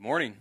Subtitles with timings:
[0.00, 0.34] Good morning.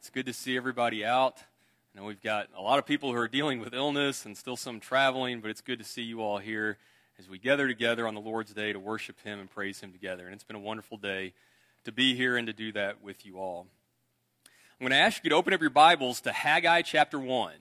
[0.00, 1.38] It's good to see everybody out.
[1.38, 4.56] I know we've got a lot of people who are dealing with illness and still
[4.56, 6.76] some traveling, but it's good to see you all here
[7.16, 10.24] as we gather together on the Lord's Day to worship Him and praise Him together.
[10.24, 11.34] And it's been a wonderful day
[11.84, 13.68] to be here and to do that with you all.
[14.80, 17.52] I'm going to ask you to open up your Bibles to Haggai chapter 1.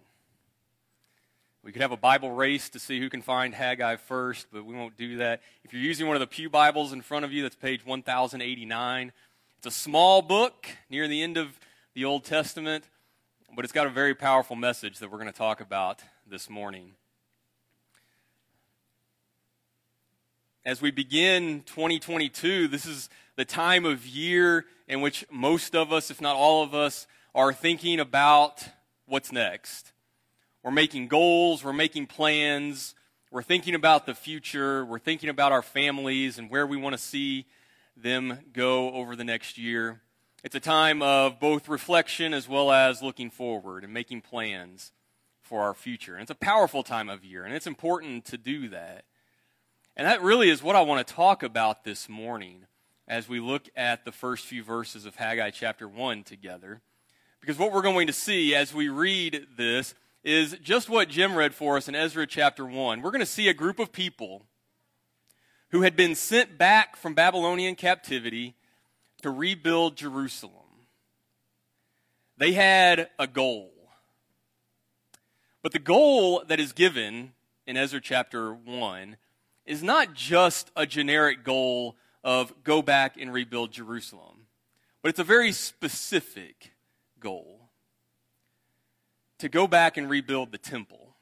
[1.63, 4.73] We could have a Bible race to see who can find Haggai first, but we
[4.73, 5.43] won't do that.
[5.63, 9.11] If you're using one of the Pew Bibles in front of you, that's page 1089.
[9.65, 11.57] It's a small book near the end of
[11.93, 12.83] the Old Testament,
[13.55, 16.95] but it's got a very powerful message that we're going to talk about this morning.
[20.65, 26.11] As we begin 2022, this is the time of year in which most of us,
[26.11, 28.67] if not all of us, are thinking about
[29.05, 29.93] what's next.
[30.61, 32.95] We're making goals, we're making plans,
[33.31, 37.01] we're thinking about the future, we're thinking about our families and where we want to
[37.01, 37.45] see
[37.95, 40.01] them go over the next year.
[40.43, 44.91] It's a time of both reflection as well as looking forward and making plans
[45.41, 46.13] for our future.
[46.13, 49.05] And it's a powerful time of year, and it's important to do that.
[49.95, 52.65] And that really is what I want to talk about this morning
[53.07, 56.81] as we look at the first few verses of Haggai chapter 1 together.
[57.39, 61.53] Because what we're going to see as we read this is just what Jim read
[61.53, 63.01] for us in Ezra chapter 1.
[63.01, 64.43] We're going to see a group of people
[65.73, 68.53] who had been sent back from Babylonian captivity
[69.23, 70.53] to rebuild Jerusalem.
[72.37, 73.71] They had a goal.
[75.63, 77.33] But the goal that is given
[77.65, 79.17] in Ezra chapter 1
[79.65, 84.45] is not just a generic goal of go back and rebuild Jerusalem,
[85.01, 86.75] but it's a very specific
[87.19, 87.61] goal
[89.39, 91.15] to go back and rebuild the temple.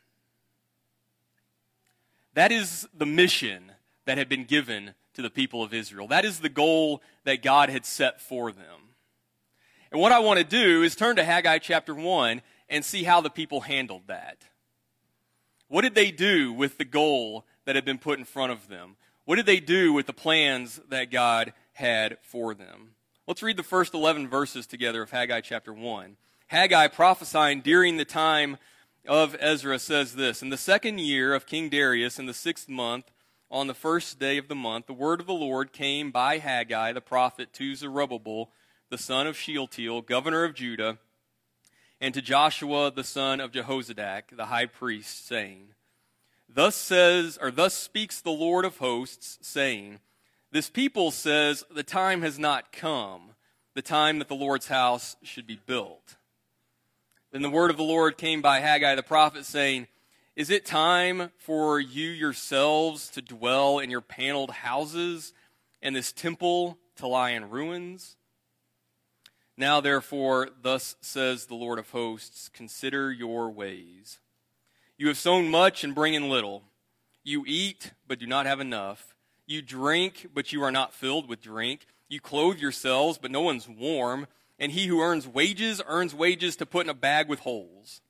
[2.34, 3.72] That is the mission
[4.12, 6.06] that had been given to the people of Israel.
[6.06, 8.90] That is the goal that God had set for them.
[9.90, 13.22] And what I want to do is turn to Haggai chapter 1 and see how
[13.22, 14.40] the people handled that.
[15.70, 18.98] What did they do with the goal that had been put in front of them?
[19.24, 22.96] What did they do with the plans that God had for them?
[23.28, 26.18] Let's read the first 11 verses together of Haggai chapter 1.
[26.48, 28.58] Haggai prophesying during the time
[29.08, 33.06] of Ezra says this In the second year of King Darius, in the sixth month,
[33.52, 36.94] on the first day of the month, the word of the Lord came by Haggai
[36.94, 38.50] the prophet to Zerubbabel,
[38.90, 40.98] the son of Shealtiel, governor of Judah,
[42.00, 45.68] and to Joshua the son of Jehozadak, the high priest, saying,
[46.48, 50.00] Thus says, or thus speaks the Lord of hosts, saying,
[50.52, 53.32] This people says, The time has not come,
[53.74, 56.16] the time that the Lord's house should be built.
[57.32, 59.88] Then the word of the Lord came by Haggai the prophet, saying,
[60.36, 65.34] is it time for you yourselves to dwell in your paneled houses
[65.82, 68.16] and this temple to lie in ruins?
[69.58, 74.20] Now, therefore, thus says the Lord of hosts consider your ways.
[74.98, 76.64] You have sown much and bring in little.
[77.24, 79.14] You eat, but do not have enough.
[79.46, 81.86] You drink, but you are not filled with drink.
[82.08, 84.28] You clothe yourselves, but no one's warm.
[84.58, 88.02] And he who earns wages earns wages to put in a bag with holes.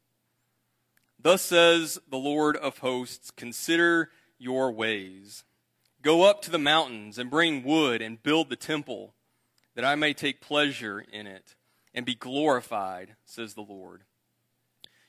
[1.24, 4.10] Thus says the Lord of hosts Consider
[4.40, 5.44] your ways.
[6.02, 9.14] Go up to the mountains and bring wood and build the temple,
[9.76, 11.56] that I may take pleasure in it
[11.94, 14.02] and be glorified, says the Lord.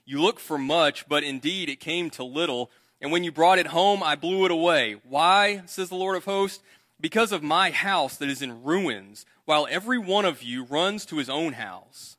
[0.04, 2.70] You look for much, but indeed it came to little.
[3.00, 4.96] And when you brought it home, I blew it away.
[5.08, 6.62] Why, says the Lord of hosts?
[7.00, 11.16] Because of my house that is in ruins, while every one of you runs to
[11.16, 12.16] his own house.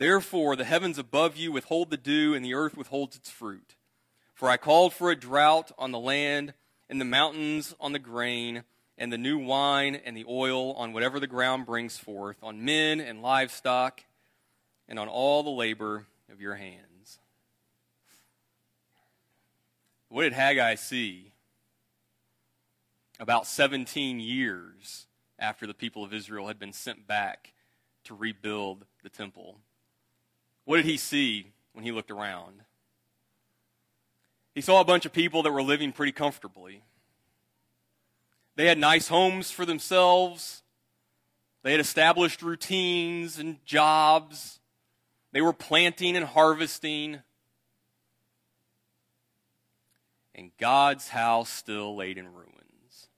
[0.00, 3.74] Therefore, the heavens above you withhold the dew, and the earth withholds its fruit.
[4.32, 6.54] For I called for a drought on the land,
[6.88, 8.64] and the mountains on the grain,
[8.96, 12.98] and the new wine and the oil on whatever the ground brings forth, on men
[12.98, 14.04] and livestock,
[14.88, 17.18] and on all the labor of your hands.
[20.08, 21.32] What did Haggai see
[23.18, 25.04] about 17 years
[25.38, 27.52] after the people of Israel had been sent back
[28.04, 29.58] to rebuild the temple?
[30.70, 32.62] What did he see when he looked around?
[34.54, 36.84] He saw a bunch of people that were living pretty comfortably.
[38.54, 40.62] They had nice homes for themselves.
[41.64, 44.60] They had established routines and jobs.
[45.32, 47.18] They were planting and harvesting.
[50.36, 53.08] And God's house still laid in ruins.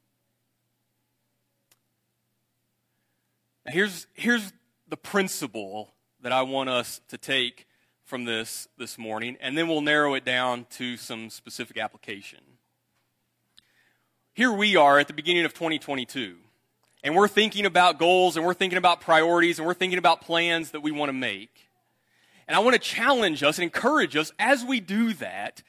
[3.66, 4.54] Now here's, here's
[4.88, 5.92] the principle
[6.22, 7.66] that I want us to take
[8.04, 12.38] from this this morning, and then we'll narrow it down to some specific application.
[14.32, 16.36] Here we are at the beginning of 2022,
[17.02, 20.70] and we're thinking about goals and we're thinking about priorities and we're thinking about plans
[20.70, 21.68] that we want to make.
[22.46, 25.62] And I want to challenge us and encourage us as we do that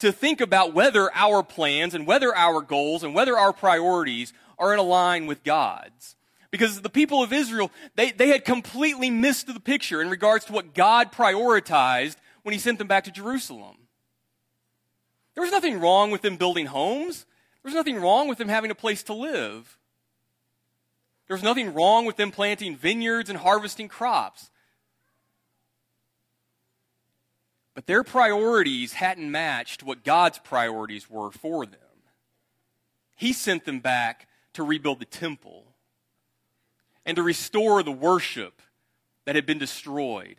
[0.00, 4.74] to think about whether our plans and whether our goals and whether our priorities are
[4.74, 6.16] in line with God's.
[6.54, 10.52] Because the people of Israel, they, they had completely missed the picture in regards to
[10.52, 12.14] what God prioritized
[12.44, 13.74] when He sent them back to Jerusalem.
[15.34, 17.26] There was nothing wrong with them building homes.
[17.60, 19.76] There was nothing wrong with them having a place to live.
[21.26, 24.52] There was nothing wrong with them planting vineyards and harvesting crops.
[27.74, 31.80] But their priorities hadn't matched what God's priorities were for them.
[33.16, 35.73] He sent them back to rebuild the temple
[37.06, 38.62] and to restore the worship
[39.24, 40.36] that had been destroyed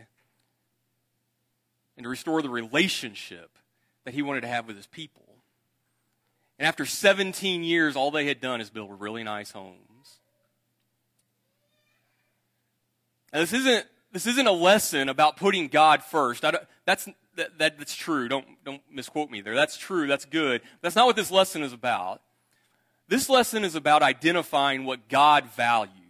[1.98, 3.58] and to restore the relationship
[4.04, 5.24] that he wanted to have with his people.
[6.58, 10.20] And after 17 years, all they had done is build really nice homes.
[13.34, 16.44] Now, this isn't, this isn't a lesson about putting God first.
[16.86, 18.30] that's, that, that, that's true.
[18.30, 19.56] Don't, don't misquote me there.
[19.56, 20.08] That's true.
[20.08, 20.62] That's good.
[20.82, 22.22] That's not what this lesson is about.
[23.08, 26.05] This lesson is about identifying what God values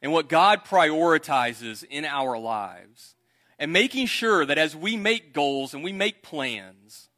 [0.00, 3.14] and what God prioritizes in our lives
[3.58, 7.08] and making sure that as we make goals and we make plans,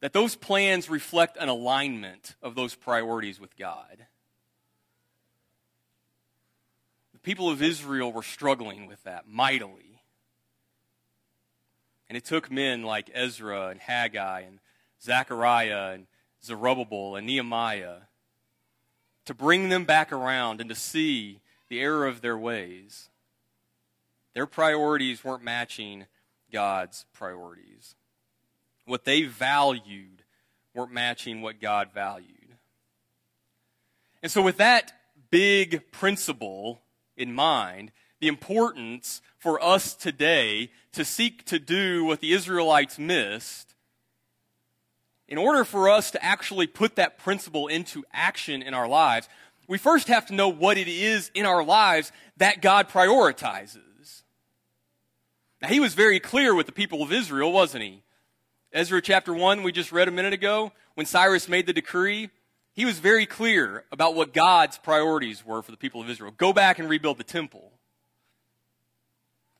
[0.00, 4.06] that those plans reflect an alignment of those priorities with God.
[7.14, 10.02] The people of Israel were struggling with that mightily.
[12.08, 14.60] And it took men like Ezra and Haggai and
[15.02, 16.06] Zechariah and
[16.44, 18.02] Zerubbabel and Nehemiah
[19.26, 23.10] to bring them back around and to see the error of their ways.
[24.34, 26.06] Their priorities weren't matching
[26.52, 27.94] God's priorities.
[28.84, 30.22] What they valued
[30.74, 32.30] weren't matching what God valued.
[34.22, 34.92] And so, with that
[35.30, 36.82] big principle
[37.16, 43.75] in mind, the importance for us today to seek to do what the Israelites missed,
[45.28, 49.28] in order for us to actually put that principle into action in our lives,
[49.68, 54.22] we first have to know what it is in our lives that God prioritizes.
[55.60, 58.02] Now, he was very clear with the people of Israel, wasn't he?
[58.72, 62.30] Ezra chapter 1, we just read a minute ago, when Cyrus made the decree,
[62.72, 66.32] he was very clear about what God's priorities were for the people of Israel.
[66.36, 67.72] Go back and rebuild the temple.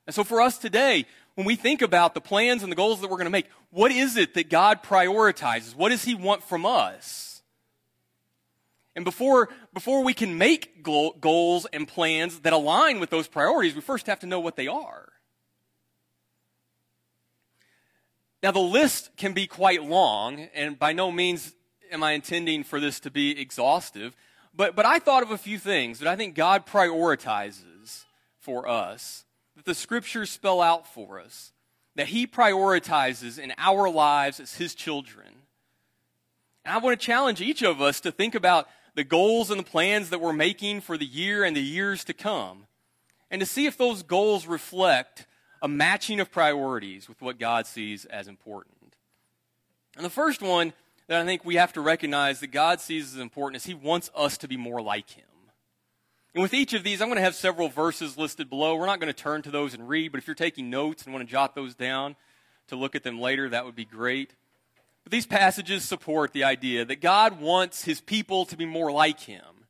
[0.06, 3.08] And so for us today, when we think about the plans and the goals that
[3.08, 5.76] we're going to make, what is it that God prioritizes?
[5.76, 7.42] What does He want from us?
[8.96, 13.82] And before, before we can make goals and plans that align with those priorities, we
[13.82, 15.12] first have to know what they are.
[18.42, 21.54] Now, the list can be quite long, and by no means
[21.92, 24.16] am I intending for this to be exhaustive,
[24.54, 28.04] but, but I thought of a few things that I think God prioritizes
[28.38, 29.25] for us,
[29.66, 31.52] the scriptures spell out for us,
[31.96, 35.26] that He prioritizes in our lives as His children.
[36.64, 39.64] And I want to challenge each of us to think about the goals and the
[39.64, 42.66] plans that we're making for the year and the years to come,
[43.30, 45.26] and to see if those goals reflect
[45.60, 48.96] a matching of priorities with what God sees as important.
[49.96, 50.72] And the first one
[51.08, 54.10] that I think we have to recognize that God sees as important is He wants
[54.14, 55.24] us to be more like Him.
[56.36, 58.76] And with each of these, I'm going to have several verses listed below.
[58.76, 61.14] We're not going to turn to those and read, but if you're taking notes and
[61.14, 62.14] want to jot those down
[62.68, 64.34] to look at them later, that would be great.
[65.02, 69.20] But these passages support the idea that God wants His people to be more like
[69.20, 69.64] Him.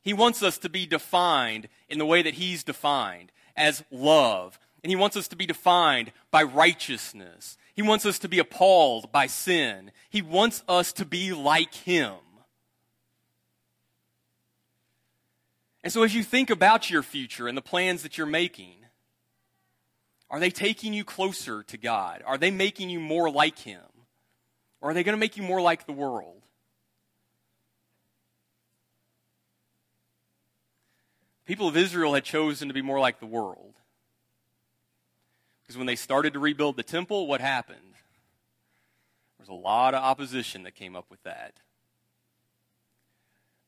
[0.00, 4.92] He wants us to be defined in the way that He's defined as love, and
[4.92, 7.58] he wants us to be defined by righteousness.
[7.74, 9.90] He wants us to be appalled by sin.
[10.08, 12.14] He wants us to be like him.
[15.86, 18.74] And so, as you think about your future and the plans that you're making,
[20.28, 22.24] are they taking you closer to God?
[22.26, 23.84] Are they making you more like Him?
[24.80, 26.42] Or are they going to make you more like the world?
[31.44, 33.74] People of Israel had chosen to be more like the world.
[35.62, 37.94] Because when they started to rebuild the temple, what happened?
[39.38, 41.60] There was a lot of opposition that came up with that.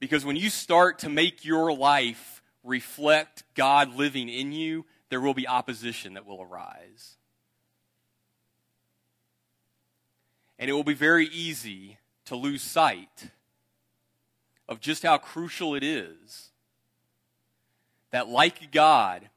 [0.00, 5.34] Because when you start to make your life reflect God living in you, there will
[5.34, 7.16] be opposition that will arise.
[10.58, 13.30] And it will be very easy to lose sight
[14.68, 16.50] of just how crucial it is
[18.10, 19.30] that, like God,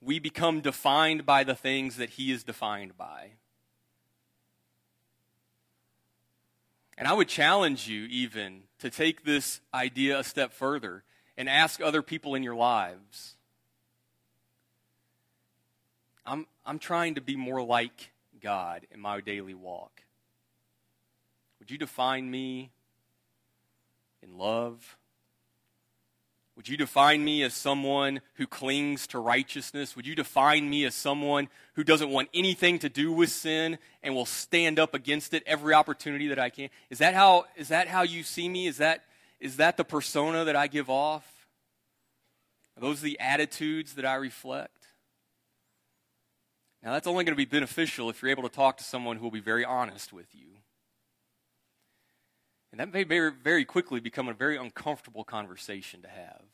[0.00, 3.32] we become defined by the things that He is defined by.
[6.96, 11.02] And I would challenge you, even to take this idea a step further
[11.36, 13.36] and ask other people in your lives.
[16.26, 20.02] I'm, I'm trying to be more like God in my daily walk.
[21.58, 22.70] Would you define me
[24.22, 24.97] in love?
[26.58, 29.94] Would you define me as someone who clings to righteousness?
[29.94, 34.12] Would you define me as someone who doesn't want anything to do with sin and
[34.12, 36.68] will stand up against it every opportunity that I can?
[36.90, 38.66] Is that how, is that how you see me?
[38.66, 39.04] Is that,
[39.38, 41.46] is that the persona that I give off?
[42.76, 44.84] Are those the attitudes that I reflect?
[46.82, 49.22] Now, that's only going to be beneficial if you're able to talk to someone who
[49.22, 50.57] will be very honest with you.
[52.70, 56.44] And that may very, very quickly become a very uncomfortable conversation to have.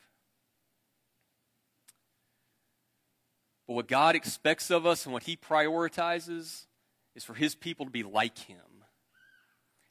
[3.67, 6.67] But what God expects of us and what He prioritizes
[7.15, 8.85] is for His people to be like Him.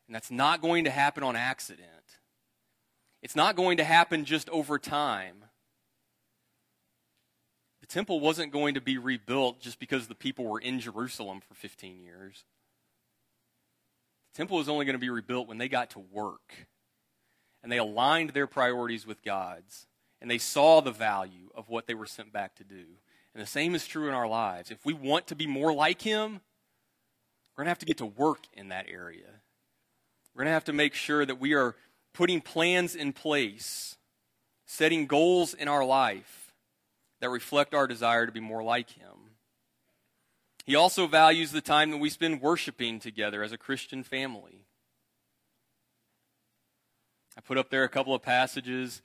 [0.07, 1.87] And that's not going to happen on accident.
[3.21, 5.45] It's not going to happen just over time.
[7.81, 11.53] The temple wasn't going to be rebuilt just because the people were in Jerusalem for
[11.53, 12.45] 15 years
[14.33, 16.67] temple was only going to be rebuilt when they got to work
[17.61, 19.87] and they aligned their priorities with God's
[20.21, 22.85] and they saw the value of what they were sent back to do.
[23.33, 24.71] And the same is true in our lives.
[24.71, 26.39] If we want to be more like Him,
[27.55, 29.27] we're going to have to get to work in that area.
[30.33, 31.75] We're going to have to make sure that we are
[32.13, 33.97] putting plans in place,
[34.65, 36.53] setting goals in our life
[37.19, 39.22] that reflect our desire to be more like Him.
[40.65, 44.65] He also values the time that we spend worshiping together as a Christian family.
[47.37, 49.01] I put up there a couple of passages.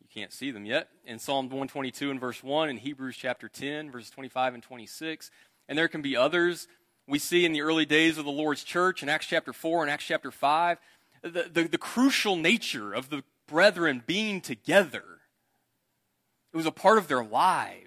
[0.00, 0.88] You can't see them yet.
[1.04, 5.30] In Psalm 122 and verse 1, in Hebrews chapter 10, verses 25 and 26.
[5.68, 6.68] And there can be others
[7.08, 9.90] we see in the early days of the Lord's church in Acts chapter 4 and
[9.90, 10.78] Acts chapter 5.
[11.22, 15.04] The, the, the crucial nature of the brethren being together.
[16.52, 17.85] It was a part of their lives.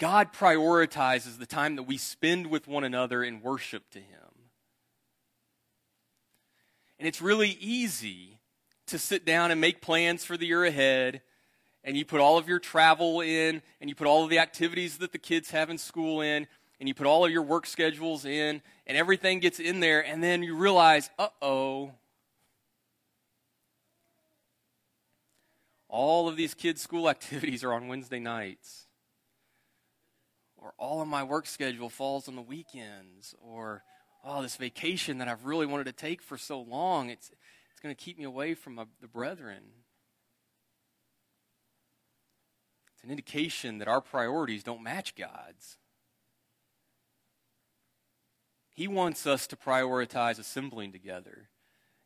[0.00, 4.48] God prioritizes the time that we spend with one another in worship to Him.
[6.98, 8.38] And it's really easy
[8.86, 11.20] to sit down and make plans for the year ahead,
[11.84, 14.96] and you put all of your travel in, and you put all of the activities
[14.98, 16.46] that the kids have in school in,
[16.80, 20.24] and you put all of your work schedules in, and everything gets in there, and
[20.24, 21.92] then you realize, uh oh,
[25.88, 28.86] all of these kids' school activities are on Wednesday nights
[30.60, 33.82] or all of my work schedule falls on the weekends, or
[34.24, 37.30] oh, this vacation that I've really wanted to take for so long, it's,
[37.70, 39.62] it's going to keep me away from my, the brethren.
[42.94, 45.78] It's an indication that our priorities don't match God's.
[48.74, 51.48] He wants us to prioritize assembling together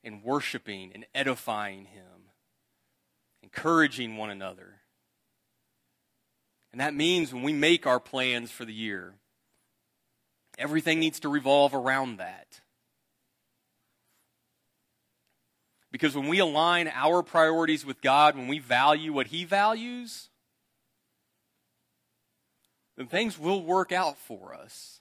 [0.04, 2.30] and worshiping and edifying Him,
[3.42, 4.80] encouraging one another.
[6.74, 9.14] And that means when we make our plans for the year,
[10.58, 12.62] everything needs to revolve around that.
[15.92, 20.30] Because when we align our priorities with God, when we value what He values,
[22.96, 24.98] then things will work out for us.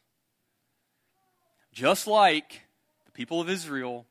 [1.72, 2.62] Just like
[3.08, 4.06] the people of Israel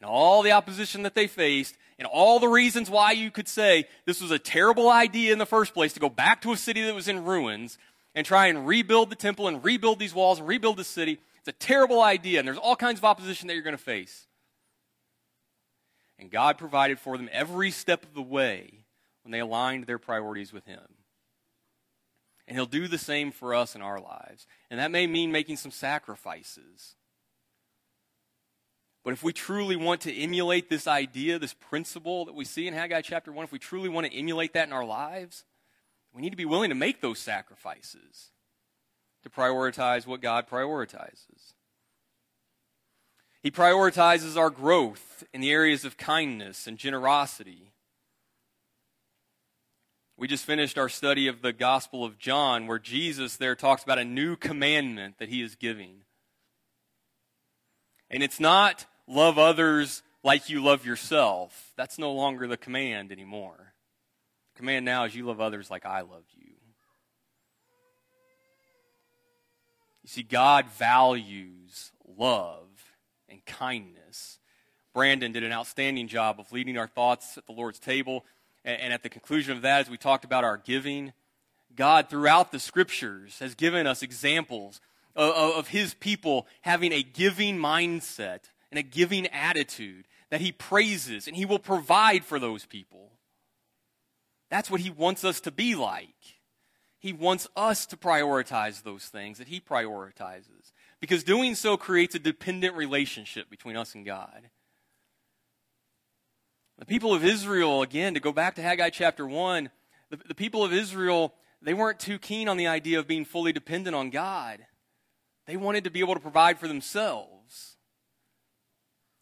[0.00, 3.84] and all the opposition that they faced, and all the reasons why you could say
[4.06, 6.82] this was a terrible idea in the first place to go back to a city
[6.82, 7.78] that was in ruins
[8.12, 11.20] and try and rebuild the temple and rebuild these walls and rebuild the city.
[11.38, 14.26] It's a terrible idea, and there's all kinds of opposition that you're going to face.
[16.18, 18.80] And God provided for them every step of the way
[19.22, 20.82] when they aligned their priorities with Him.
[22.48, 24.48] And He'll do the same for us in our lives.
[24.72, 26.96] And that may mean making some sacrifices.
[29.04, 32.74] But if we truly want to emulate this idea, this principle that we see in
[32.74, 35.44] Haggai chapter 1, if we truly want to emulate that in our lives,
[36.12, 38.30] we need to be willing to make those sacrifices
[39.22, 41.54] to prioritize what God prioritizes.
[43.42, 47.72] He prioritizes our growth in the areas of kindness and generosity.
[50.16, 53.98] We just finished our study of the Gospel of John, where Jesus there talks about
[53.98, 56.04] a new commandment that he is giving.
[58.08, 61.72] And it's not love others like you love yourself.
[61.76, 63.74] That's no longer the command anymore.
[64.54, 66.52] The command now is you love others like I love you.
[70.02, 72.68] You see, God values love
[73.28, 74.38] and kindness.
[74.92, 78.24] Brandon did an outstanding job of leading our thoughts at the Lord's table.
[78.64, 81.12] And at the conclusion of that, as we talked about our giving,
[81.74, 84.80] God, throughout the scriptures, has given us examples
[85.16, 91.36] of, His people having a giving mindset and a giving attitude that he praises and
[91.36, 93.12] he will provide for those people.
[94.48, 96.40] That's what he wants us to be like.
[96.98, 100.72] He wants us to prioritize those things that he prioritizes.
[101.00, 104.48] Because doing so creates a dependent relationship between us and God.
[106.78, 109.68] The people of Israel, again, to go back to Haggai chapter 1,
[110.08, 113.52] the, the people of Israel, they weren't too keen on the idea of being fully
[113.52, 114.64] dependent on God.
[115.46, 117.41] They wanted to be able to provide for themselves.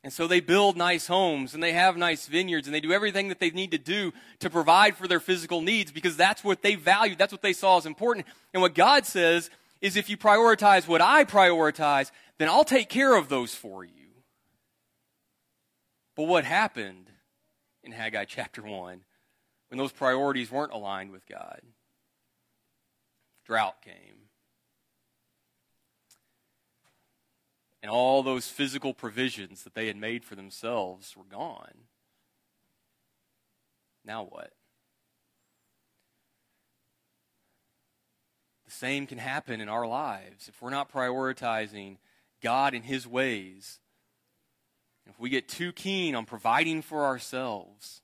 [0.03, 3.29] And so they build nice homes and they have nice vineyards and they do everything
[3.29, 6.75] that they need to do to provide for their physical needs because that's what they
[6.75, 7.19] valued.
[7.19, 8.27] That's what they saw as important.
[8.55, 9.51] And what God says
[9.83, 13.93] is if you prioritize what I prioritize, then I'll take care of those for you.
[16.17, 17.11] But what happened
[17.85, 19.03] in Haggai chapter 1
[19.69, 21.61] when those priorities weren't aligned with God?
[23.45, 24.30] Drought came.
[27.83, 31.87] And all those physical provisions that they had made for themselves were gone.
[34.05, 34.53] Now what?
[38.67, 41.97] The same can happen in our lives if we're not prioritizing
[42.41, 43.81] God and His ways.
[45.09, 48.03] If we get too keen on providing for ourselves,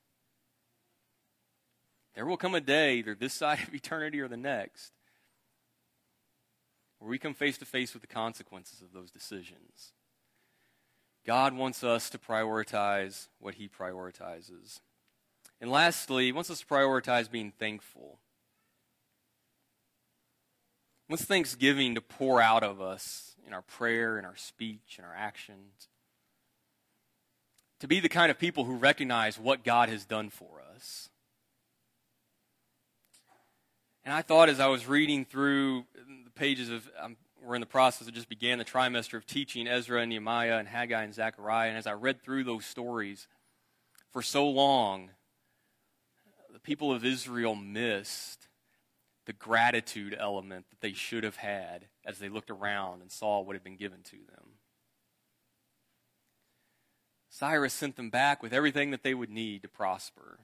[2.14, 4.92] there will come a day, either this side of eternity or the next,
[7.06, 9.92] where we come face to face with the consequences of those decisions.
[11.24, 14.80] God wants us to prioritize what He prioritizes.
[15.60, 18.18] And lastly, He wants us to prioritize being thankful.
[21.06, 25.04] He wants thanksgiving to pour out of us in our prayer, in our speech, in
[25.04, 25.86] our actions.
[27.78, 31.08] To be the kind of people who recognize what God has done for us.
[34.04, 35.84] And I thought as I was reading through
[36.36, 40.00] pages of, um, we're in the process of just began the trimester of teaching Ezra
[40.00, 41.68] and Nehemiah and Haggai and Zechariah.
[41.68, 43.26] And as I read through those stories,
[44.12, 45.10] for so long,
[46.52, 48.48] the people of Israel missed
[49.26, 53.56] the gratitude element that they should have had as they looked around and saw what
[53.56, 54.52] had been given to them.
[57.28, 60.38] Cyrus sent them back with everything that they would need to prosper.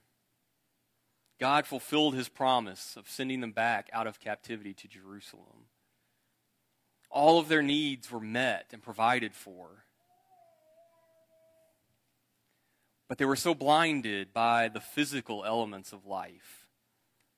[1.40, 5.68] God fulfilled his promise of sending them back out of captivity to Jerusalem.
[7.12, 9.85] All of their needs were met and provided for.
[13.07, 16.66] But they were so blinded by the physical elements of life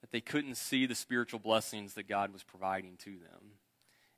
[0.00, 3.58] that they couldn't see the spiritual blessings that God was providing to them.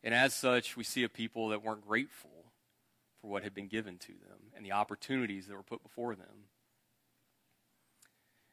[0.05, 2.53] And as such, we see a people that weren't grateful
[3.21, 6.51] for what had been given to them and the opportunities that were put before them.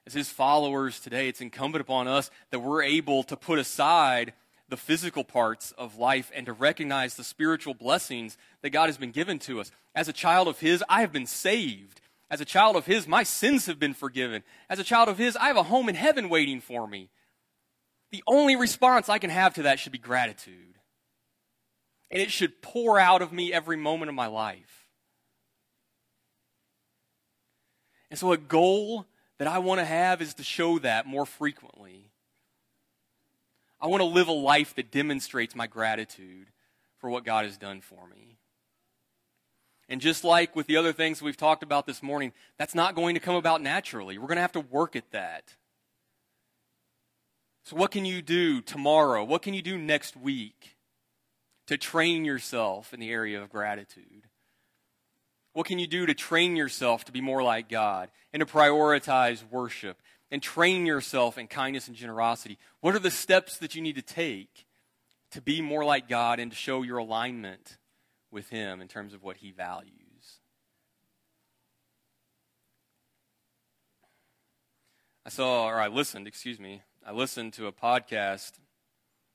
[0.05, 4.33] As his followers today, it's incumbent upon us that we're able to put aside
[4.69, 9.11] the physical parts of life and to recognize the spiritual blessings that God has been
[9.11, 9.71] given to us.
[9.93, 12.01] As a child of His, I have been saved.
[12.31, 14.43] As a child of His, my sins have been forgiven.
[14.69, 17.09] As a child of His, I have a home in heaven waiting for me.
[18.11, 20.77] The only response I can have to that should be gratitude.
[22.09, 24.87] And it should pour out of me every moment of my life.
[28.11, 29.07] And so, a goal
[29.39, 31.72] that I want to have is to show that more frequently
[33.83, 36.47] I want to live a life that demonstrates my gratitude
[36.99, 38.37] for what God has done for me.
[39.89, 43.13] And just like with the other things we've talked about this morning, that's not going
[43.13, 44.17] to come about naturally.
[44.17, 45.55] We're going to have to work at that.
[47.65, 49.21] So, what can you do tomorrow?
[49.21, 50.77] What can you do next week
[51.67, 54.29] to train yourself in the area of gratitude?
[55.51, 59.43] What can you do to train yourself to be more like God and to prioritize
[59.51, 60.01] worship
[60.33, 62.57] and train yourself in kindness and generosity?
[62.81, 64.65] What are the steps that you need to take
[65.29, 67.77] to be more like God and to show your alignment
[68.31, 69.91] with Him in terms of what He values?
[75.23, 78.53] I saw, or I listened, excuse me, I listened to a podcast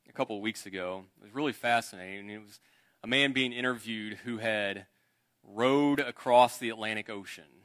[0.08, 1.04] a couple of weeks ago.
[1.20, 2.28] It was really fascinating.
[2.28, 2.58] It was
[3.04, 4.86] a man being interviewed who had
[5.44, 7.57] rowed across the Atlantic Ocean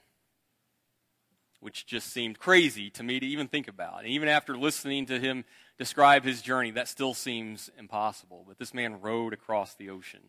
[1.63, 3.99] which just seemed crazy to me to even think about.
[3.99, 5.45] And even after listening to him
[5.77, 8.43] describe his journey, that still seems impossible.
[8.47, 10.21] But this man rowed across the ocean.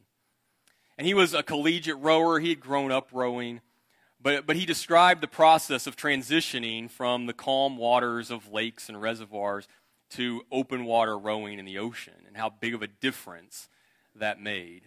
[0.96, 3.60] And he was a collegiate rower, he had grown up rowing.
[4.20, 9.02] But, but he described the process of transitioning from the calm waters of lakes and
[9.02, 9.68] reservoirs
[10.10, 13.68] to open water rowing in the ocean and how big of a difference
[14.14, 14.82] that made.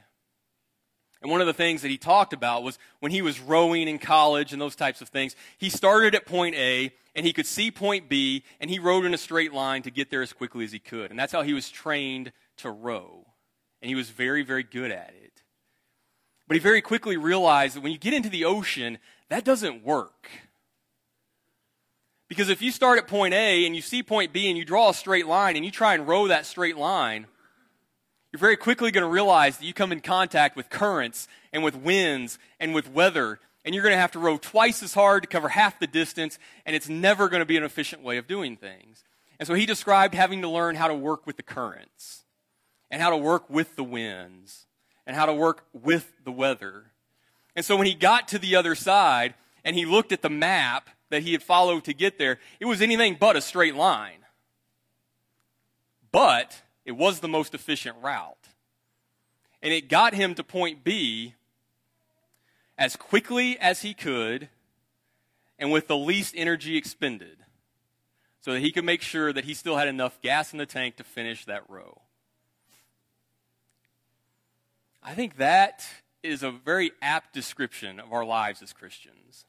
[1.21, 3.97] And one of the things that he talked about was when he was rowing in
[3.97, 7.71] college and those types of things, he started at point A and he could see
[7.71, 10.71] point B and he rowed in a straight line to get there as quickly as
[10.71, 11.09] he could.
[11.09, 13.25] And that's how he was trained to row.
[13.81, 15.43] And he was very, very good at it.
[16.47, 18.99] But he very quickly realized that when you get into the ocean,
[19.29, 20.29] that doesn't work.
[22.29, 24.89] Because if you start at point A and you see point B and you draw
[24.89, 27.27] a straight line and you try and row that straight line,
[28.37, 31.75] you're very quickly going to realize that you come in contact with currents and with
[31.75, 35.27] winds and with weather, and you're going to have to row twice as hard to
[35.27, 38.55] cover half the distance, and it's never going to be an efficient way of doing
[38.55, 39.03] things.
[39.39, 42.25] And so he described having to learn how to work with the currents
[42.91, 44.67] and how to work with the winds
[45.07, 46.91] and how to work with the weather.
[47.55, 49.33] And so when he got to the other side
[49.65, 52.83] and he looked at the map that he had followed to get there, it was
[52.83, 54.19] anything but a straight line.
[56.11, 58.47] But it was the most efficient route.
[59.61, 61.35] And it got him to point B
[62.77, 64.47] as quickly as he could
[65.59, 67.39] and with the least energy expended
[68.39, 70.95] so that he could make sure that he still had enough gas in the tank
[70.95, 72.03] to finish that row.
[75.03, 75.85] I think that
[76.23, 79.45] is a very apt description of our lives as Christians.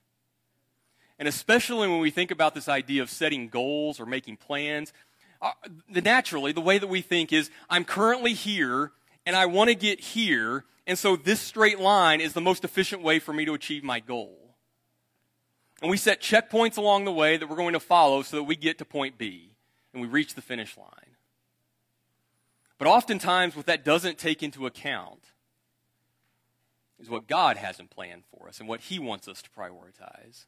[1.20, 4.92] And especially when we think about this idea of setting goals or making plans,
[5.40, 5.52] uh,
[5.88, 8.92] naturally, the way that we think is I'm currently here
[9.24, 13.02] and I want to get here, and so this straight line is the most efficient
[13.02, 14.54] way for me to achieve my goal.
[15.80, 18.56] And we set checkpoints along the way that we're going to follow so that we
[18.56, 19.52] get to point B
[19.92, 21.16] and we reach the finish line.
[22.78, 25.24] But oftentimes, what that doesn't take into account
[26.98, 30.46] is what God has in plan for us and what He wants us to prioritize.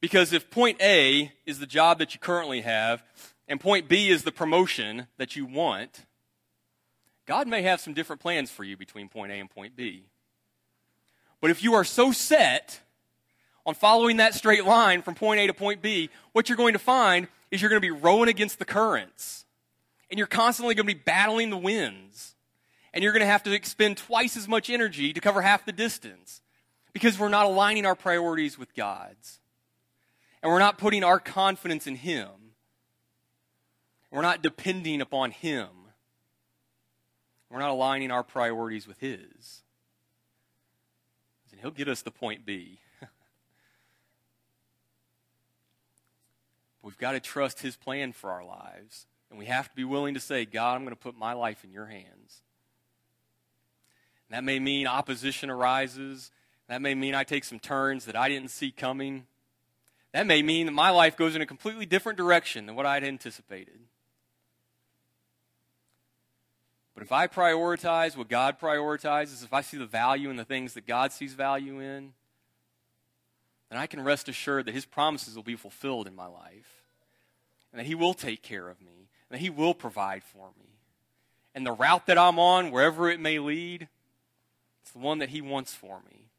[0.00, 3.02] Because if point A is the job that you currently have,
[3.48, 6.04] and point B is the promotion that you want,
[7.26, 10.06] God may have some different plans for you between point A and point B.
[11.40, 12.80] But if you are so set
[13.64, 16.78] on following that straight line from point A to point B, what you're going to
[16.78, 19.44] find is you're going to be rowing against the currents.
[20.10, 22.34] And you're constantly going to be battling the winds.
[22.94, 25.72] And you're going to have to expend twice as much energy to cover half the
[25.72, 26.40] distance
[26.92, 29.40] because we're not aligning our priorities with God's.
[30.42, 32.28] And we're not putting our confidence in Him.
[34.10, 35.68] We're not depending upon Him.
[37.50, 39.62] We're not aligning our priorities with His.
[41.56, 42.80] And He'll get us to point B.
[46.82, 49.06] We've got to trust His plan for our lives.
[49.30, 51.64] And we have to be willing to say, God, I'm going to put my life
[51.64, 52.42] in your hands.
[54.28, 56.30] And that may mean opposition arises.
[56.68, 59.26] That may mean I take some turns that I didn't see coming.
[60.12, 63.04] That may mean that my life goes in a completely different direction than what I'd
[63.04, 63.80] anticipated.
[66.96, 70.72] But if I prioritize what God prioritizes, if I see the value in the things
[70.72, 72.14] that God sees value in,
[73.68, 76.82] then I can rest assured that His promises will be fulfilled in my life.
[77.70, 79.10] And that He will take care of me.
[79.28, 80.70] And that He will provide for me.
[81.54, 83.88] And the route that I'm on, wherever it may lead,
[84.80, 86.30] it's the one that He wants for me.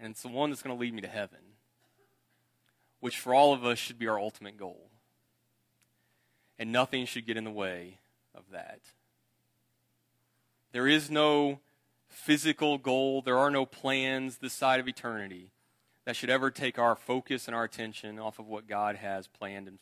[0.00, 1.38] And it's the one that's going to lead me to heaven.
[2.98, 4.90] Which for all of us should be our ultimate goal.
[6.58, 7.98] And nothing should get in the way
[8.34, 8.80] of that.
[10.78, 11.58] There is no
[12.06, 15.50] physical goal, there are no plans this side of eternity
[16.04, 19.66] that should ever take our focus and our attention off of what God has planned
[19.66, 19.80] and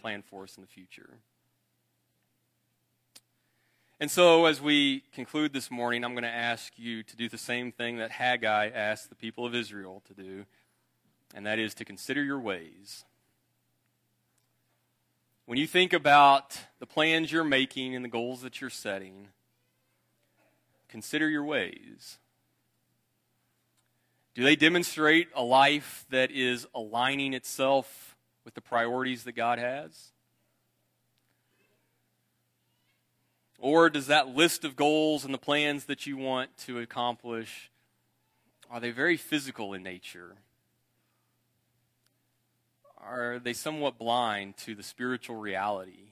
[0.00, 1.18] planned for us in the future.
[3.98, 7.36] And so, as we conclude this morning, I'm going to ask you to do the
[7.36, 10.46] same thing that Haggai asked the people of Israel to do,
[11.34, 13.04] and that is to consider your ways.
[15.46, 19.30] When you think about the plans you're making and the goals that you're setting,
[20.96, 22.16] consider your ways.
[24.32, 30.12] Do they demonstrate a life that is aligning itself with the priorities that God has?
[33.58, 37.70] Or does that list of goals and the plans that you want to accomplish
[38.70, 40.36] are they very physical in nature?
[42.96, 46.05] Are they somewhat blind to the spiritual reality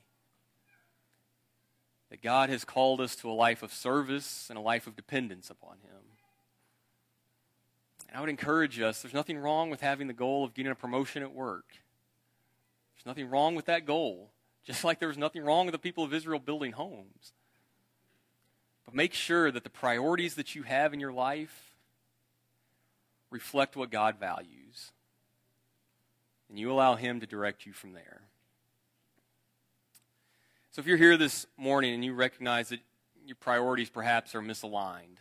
[2.24, 5.74] God has called us to a life of service and a life of dependence upon
[5.74, 6.00] Him?
[8.08, 10.74] And I would encourage us there's nothing wrong with having the goal of getting a
[10.74, 11.66] promotion at work.
[12.94, 14.30] There's nothing wrong with that goal,
[14.64, 17.34] just like there was nothing wrong with the people of Israel building homes.
[18.86, 21.74] But make sure that the priorities that you have in your life
[23.28, 24.92] reflect what God values.
[26.48, 28.22] And you allow Him to direct you from there.
[30.74, 32.80] So if you're here this morning and you recognize that
[33.24, 35.18] your priorities perhaps are misaligned,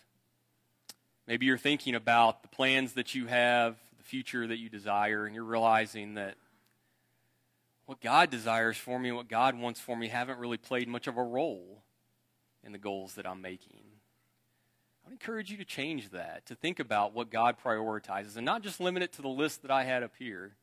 [1.27, 5.33] Maybe you're thinking about the plans that you have, the future that you desire, and
[5.33, 6.35] you're realizing that
[7.85, 11.17] what God desires for me what God wants for me haven't really played much of
[11.17, 11.83] a role
[12.63, 13.83] in the goals that I'm making.
[15.05, 18.63] I would encourage you to change that, to think about what God prioritizes, and not
[18.63, 20.55] just limit it to the list that I had up here,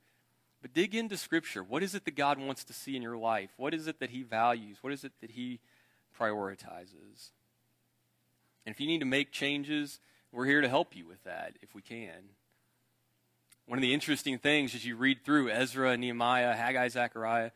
[0.63, 1.63] but dig into Scripture.
[1.63, 3.51] What is it that God wants to see in your life?
[3.57, 4.79] What is it that He values?
[4.83, 5.61] What is it that He
[6.19, 7.31] prioritizes?
[8.67, 10.01] And if you need to make changes,
[10.33, 12.31] we're here to help you with that if we can.
[13.67, 17.51] One of the interesting things as you read through Ezra, Nehemiah, Haggai, Zechariah,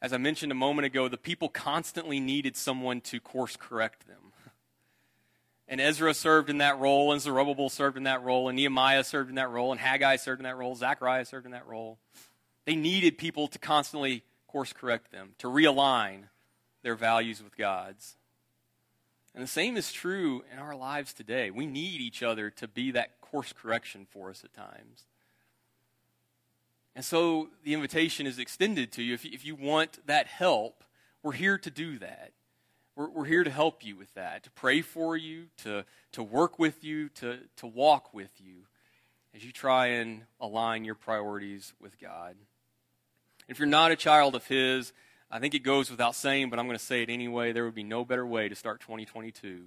[0.00, 4.32] as I mentioned a moment ago, the people constantly needed someone to course correct them.
[5.70, 9.28] And Ezra served in that role, and Zerubbabel served in that role, and Nehemiah served
[9.28, 11.98] in that role, and Haggai served in that role, Zechariah served in that role.
[12.68, 16.24] They needed people to constantly course correct them, to realign
[16.82, 18.18] their values with God's.
[19.34, 21.50] And the same is true in our lives today.
[21.50, 25.06] We need each other to be that course correction for us at times.
[26.94, 29.14] And so the invitation is extended to you.
[29.14, 30.84] If, if you want that help,
[31.22, 32.32] we're here to do that.
[32.94, 36.58] We're, we're here to help you with that, to pray for you, to, to work
[36.58, 38.66] with you, to, to walk with you
[39.34, 42.36] as you try and align your priorities with God.
[43.48, 44.92] If you're not a child of His,
[45.30, 47.52] I think it goes without saying, but I'm going to say it anyway.
[47.52, 49.64] There would be no better way to start 2022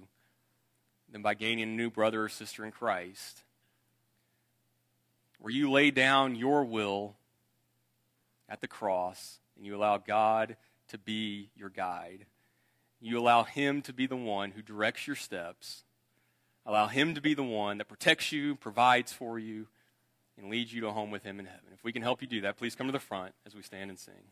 [1.10, 3.42] than by gaining a new brother or sister in Christ,
[5.40, 7.16] where you lay down your will
[8.48, 10.56] at the cross and you allow God
[10.88, 12.26] to be your guide.
[13.00, 15.82] You allow Him to be the one who directs your steps.
[16.64, 19.66] Allow Him to be the one that protects you, provides for you,
[20.38, 21.70] and leads you to home with Him in heaven.
[21.72, 23.90] If we can help you do that, please come to the front as we stand
[23.90, 24.24] and sing.